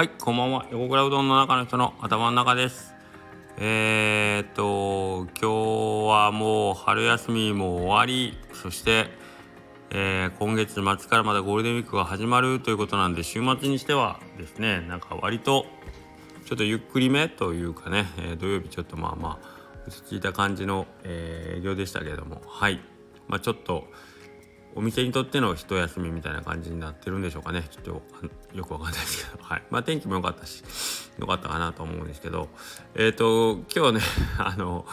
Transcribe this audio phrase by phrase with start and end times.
[0.00, 0.64] はい、こんばんは。
[0.70, 2.94] 横倉うどんの中の人の頭の中です。
[3.58, 9.10] えー、っと、今日はもう春休みも終わり、そして、
[9.90, 15.66] えー、今月末からまだゴールデンウィークが始まるということなんで、週末にしてはですね、なんか割と
[16.46, 19.48] ちょっとゆっくりめというかね、えー、土曜日ちょっとまあまあ
[19.86, 22.80] 落ち着いた感じの、え、営業でしたけれども、はい、
[23.28, 23.84] まあ、ちょっと、
[24.74, 27.64] お店にとっての一休みみたいな感じになってるんでしょうかね。
[27.70, 28.02] ちょっと
[28.56, 29.42] よくわかんないですけど。
[29.42, 29.62] はい。
[29.70, 30.62] まあ天気も良かったし
[31.18, 32.48] 良かったかなと思うんですけど。
[32.94, 34.00] えっ、ー、と今日ね
[34.38, 34.86] あの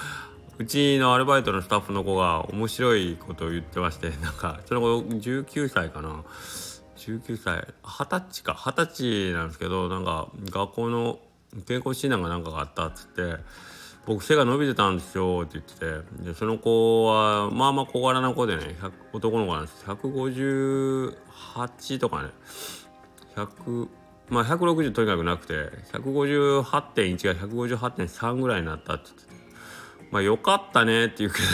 [0.57, 6.23] うちのアルバイトのスタッフの子が面白いことを言ってましてなんかその子19歳かな。
[6.97, 8.53] 19歳二十歳か。
[8.53, 11.19] 二十歳なんですけどなんか学校の
[11.67, 13.37] 健康診断が何かがあったっつって
[14.07, 15.85] 僕背が伸びてたんですよって言ってて。
[16.23, 18.77] でその子はまあまあ小柄な子でね
[19.11, 19.83] 男の子なんです。
[19.85, 22.29] 158とかね。
[23.35, 23.89] 100
[24.29, 29.35] まあ160とにかくなくて158.1が158.3ぐらいになったって言ってて。
[30.09, 31.47] まあよかったねって言うけど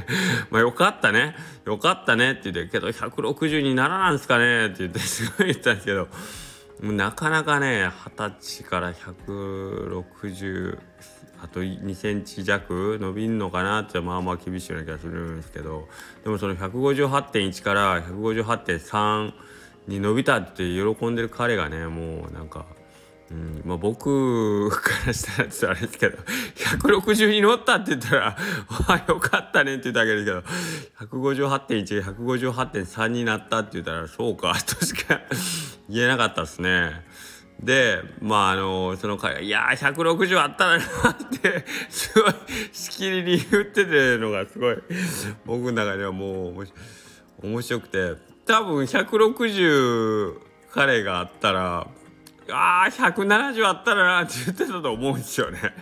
[0.50, 1.36] まあよかったね。
[1.66, 6.08] よかったねって言ってけど160にならなんですかねって言ってすごい言ったんですけど。
[6.80, 10.78] なかなかね二十歳から160
[11.44, 15.86] あと2センチ弱伸びんのかなってまあまあ厳しいような気がするんですけど
[16.24, 19.32] でもその158.1から158.3
[19.86, 22.64] に伸びたって喜んでる彼がねもうなんか、
[23.30, 26.16] うんまあ、僕からしたらちょっとあれですけど
[26.80, 28.36] 160に乗ったって言ったら「わ
[28.88, 30.42] あよかったね」って言ったわけですけど
[31.20, 35.20] 158.1が158.3になったって言ったら「そうか」としか
[35.90, 37.04] 言えなかったですね。
[37.64, 42.32] でまああのその彼が「いやー160あったらな」って すごい
[42.72, 44.76] しきりに言っててのがすごい
[45.46, 46.66] 僕の中ではもう
[47.42, 50.34] 面白くて多分160
[50.72, 51.86] 彼があったら
[52.50, 55.74] 「あー170あったらな」って言ってたと思うんですよね。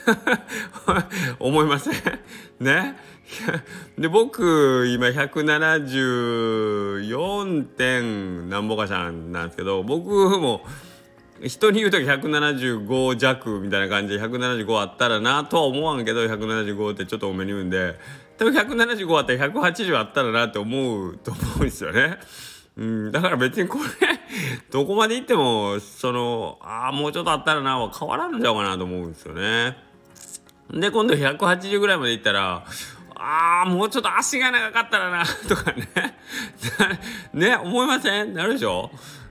[1.40, 1.94] 思いません？
[2.60, 2.96] ね？
[3.96, 10.62] で僕今174点なんぼかしゃんなんですけど僕も。
[11.42, 17.98] 人に言う時175弱みたいな感じで175あったらなとは思わんけど175ってちょっと多めに言うんで。
[18.38, 22.18] 多分175あったら180あったらなって思うと思うんですよね。
[22.76, 23.84] うん、だから別にこれ
[24.72, 29.76] どこまで行ってもそのああもうちょっとあったらなは変わらんのちゃうかなと思うんですよね。
[30.72, 32.64] で今度180ぐらいまで行ったら
[33.14, 35.88] ああもうちょっと足が長かったらなとかね。
[37.34, 38.32] ね思いません？
[38.32, 38.90] なるでしょ？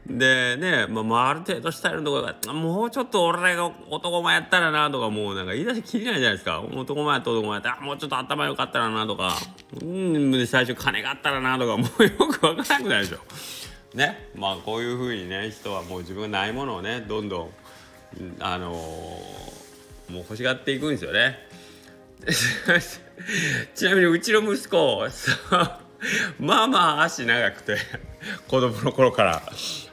[0.09, 9.37] でね、まあ、まあ、ある程度スタイルのところがもうちょっと俺が男前やったらなとかもうなんか言い出しきりないじゃないですか男前やった男前やったらもうちょっと頭良かったらなとか
[9.81, 13.19] うん最初金があったらなとかもうよく分からなくないでしょ。
[13.95, 17.49] ねまあこういうふうにね人はもう自分がないものをねどんどん
[18.39, 21.47] あのー、もう欲しがっていくんですよね。
[23.75, 25.07] ちなみにうちの息子
[26.39, 27.77] まあまあ足長くて
[28.47, 29.41] 子供の頃から。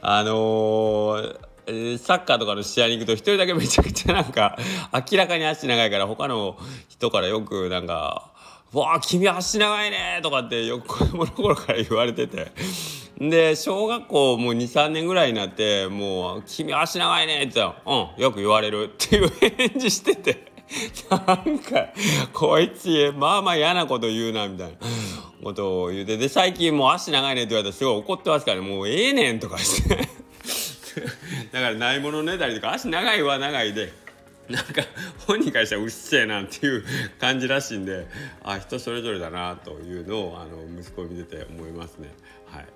[0.08, 4.56] あのー、サッカーとかの試合に行くと一人だけめちゃくちゃなんか
[4.92, 6.56] 明らかに足長いから他の
[6.88, 8.30] 人からよくなんか
[8.72, 12.52] 「わあ君足長いね」とかってよく子供の頃から言われてて。
[13.18, 20.56] で小学校もう23年ぐらいになってもう「君足長いね」って言ったら「うんよく言われる」っていう返事してて。
[21.10, 21.90] なんか
[22.32, 24.74] こいつまあまあ嫌なこと言うなみたいな。
[25.46, 29.96] ことを言うてで最近もう足長いねって言われたらすごい怒ってますからもうええねんとかして
[31.52, 33.92] だからないものねだりとか足長いは長いで
[34.48, 34.82] なんか
[35.24, 36.84] 本人からしたらうっせえなっていう
[37.20, 38.08] 感じらしいんで
[38.42, 42.08] あ人それぞれだなというのをあの息子を見てて思いますね。
[42.46, 42.66] はい、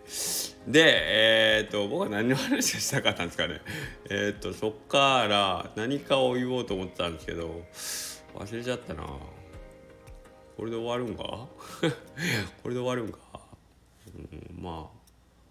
[0.68, 3.60] で、えー、っと僕は何の話をしたかったんですかね。
[4.08, 7.62] えー、っとそっから何かを言おうと思ってたんですけど
[8.34, 9.04] 忘れちゃったな。
[10.60, 11.24] これで終わるんか？
[12.62, 13.18] これで終わるんか、
[14.14, 14.90] うん、ま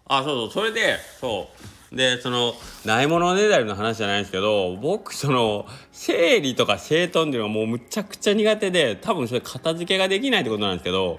[0.06, 0.18] あ。
[0.18, 1.48] あそうそうそれでそ
[1.92, 1.96] う。
[1.96, 2.54] でその
[2.84, 11.18] ないものねだりの話じゃないんですけど僕その生理とか整頓っていうのはもうむちゃくちゃ苦手で多分それ片付けができないってことなんですけど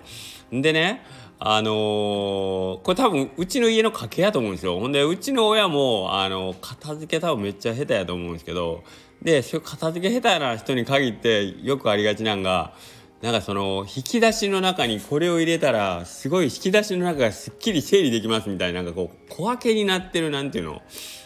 [0.53, 1.03] でね
[1.39, 4.79] あのー、これ多分うちの家の家系やと思うんですよ。
[4.79, 8.85] ほんでうちの親もあの片付け多分めっちゃ下手やと思うんですけど
[9.21, 12.73] でそういう片付け下手な人に限ってよくありがちなんが
[13.21, 20.81] なんかその引き出しの中にこれを入れたらすごい引き出しの中がすっきり整理できますみたいななんかこう小分けになってるなんていうの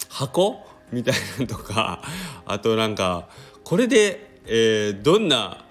[0.09, 0.57] 箱
[0.91, 2.01] みたいなのとか
[2.45, 3.29] あとなんか
[3.63, 5.65] これで、えー、どんな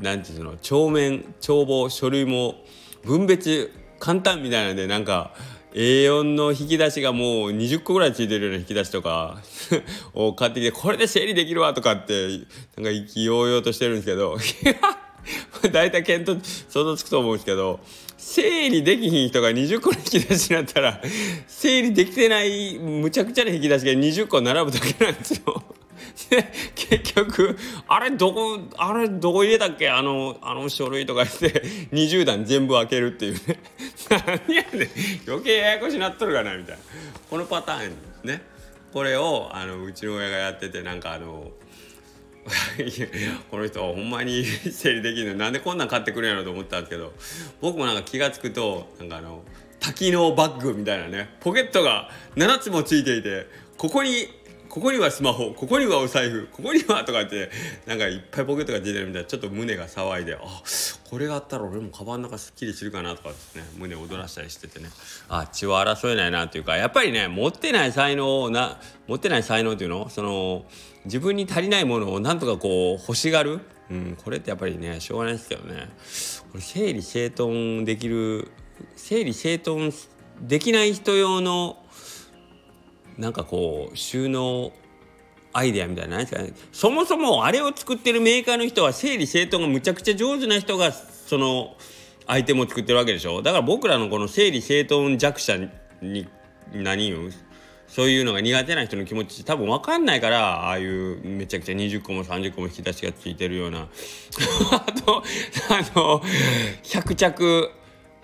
[0.00, 2.56] なんていうの帳面帳簿書類も
[3.04, 5.34] 分別簡単みたいなんでなんか
[5.72, 9.40] A4 の引き出しがもう20個ぐらいついてるような引き出しとか
[10.14, 12.28] を買ってきてこれで整理できるわとかって
[12.76, 14.36] なんか意気揚々としてるんですけど
[15.72, 16.36] 大体見当
[16.68, 17.80] 想像つくと思うんですけど
[18.16, 21.00] 整理できひん人が20個の引き出しになったら
[21.46, 25.62] 整理できてないむちゃくちゃな引き出しが20個並ぶだけなんですよ。
[26.30, 27.56] で結局
[27.88, 29.88] あれどこあれどこ入れたっけ？
[29.90, 31.62] あのあの書類とかして
[31.92, 33.58] 20段全部開けるっていうね。
[34.10, 34.88] 何やねん。
[35.26, 36.82] 余計ややこしなっとるかなみたいな。
[37.30, 38.42] このパターンですね。
[38.92, 41.50] これをあのうちの親がやっててなんかあの
[43.50, 47.12] この人はほんまに整理できるのなんでこんなん買ってくるんやろと思ったんですけど
[47.60, 49.42] 僕もなんか気が付くとなんかあの
[49.80, 53.46] 多機能バッグみたいなねポケットが7つもついていて
[53.76, 54.28] ここに
[54.68, 57.50] ここにはスマホここにはお財布ここにはとかって
[57.86, 60.38] なんかいっぱいポケットが出てるみたいなちょっと胸が騒いであ
[61.08, 64.88] これがあったら俺もカバンの中すっきりするかなとかですね胸を躍らしたりしててね。
[65.28, 70.08] あ血は争えないなというかやっぱりね持ってない才能をな持ってない才能っていうの？
[70.08, 70.64] その
[71.04, 75.88] 自分に足りないものをなんとかこう欲しがる、うん、これってやっぱりねしょうがないですけどね。
[76.50, 78.50] これ整理整頓できる
[78.96, 79.92] 整理整頓
[80.40, 81.78] できない人用の
[83.18, 84.72] なんかこう収納
[85.52, 86.52] アイデアみたいななですかね。
[86.72, 91.76] そもそもあれを作ってるメーカーの人は整理整頓がむちゃくちゃ上手な人がその
[92.26, 93.40] アイテムを作ってるわけでしょ。
[93.40, 95.56] だから僕らのこの整理整頓弱者
[96.02, 96.26] に
[96.72, 97.32] 何言う
[97.86, 103.88] そういうのが苦手な人の気持ち多分分かんないからああいうめちゃくちゃ20個も30個も引き出しがついてるような。
[104.72, 105.22] あと
[105.70, 106.20] あの
[106.82, 107.70] 100着。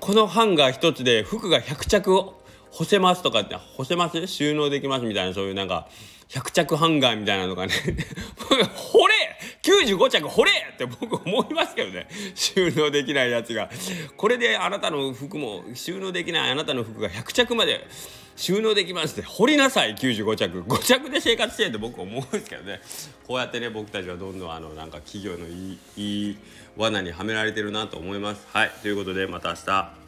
[0.00, 2.32] このハンガー一つで服が100着
[2.72, 4.26] 干せますとかって干せます?
[4.26, 5.88] 収納できますみたいなそういうなんか
[6.28, 7.72] 100着ハンガーみたいなのがね
[8.75, 9.14] 掘れ
[9.62, 10.50] !95 着掘れ!
[10.75, 12.06] って僕思いますけどね。
[12.34, 13.69] 収納できないやつが。
[14.17, 17.87] これであなたの服も収納できないあなたの服が100着まで
[18.37, 19.28] 収納できますって。
[19.28, 20.62] 掘りなさい95着。
[20.62, 22.81] 5着で生活してって僕思うんですけどね。
[23.26, 26.37] こうやってね僕たちはどんどんあのなんか企業のいいいい
[26.76, 28.46] 罠にはめられてるなと思います。
[28.52, 28.70] はい。
[28.82, 30.00] ということでまた明日。